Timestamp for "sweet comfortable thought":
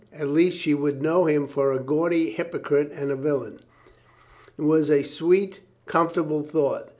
5.03-6.89